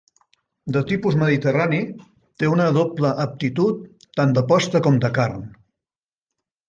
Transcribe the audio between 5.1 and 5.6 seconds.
carn.